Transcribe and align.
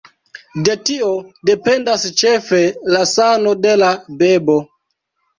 De 0.67 0.75
tio 0.89 1.09
dependas 1.49 2.05
ĉefe 2.21 2.61
la 2.95 3.01
sano 3.11 3.53
de 3.67 3.75
la 3.83 3.91
bebo. 4.23 4.57